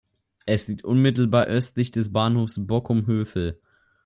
[0.47, 3.61] Es liegt unmittelbar östlich des Bahnhofs Bockum-Hövel.